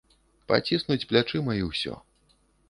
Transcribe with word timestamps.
Паціснуць 0.51 1.07
плячыма 1.11 1.59
і 1.59 1.63
ўсё. 1.69 1.93